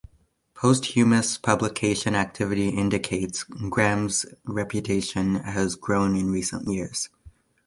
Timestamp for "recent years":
6.31-7.09